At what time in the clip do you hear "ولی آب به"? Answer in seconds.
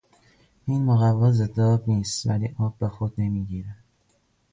2.25-2.89